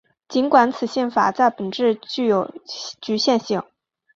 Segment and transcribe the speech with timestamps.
[0.27, 2.51] 尽管此宪法在本质上具有
[3.03, 3.61] 局限性。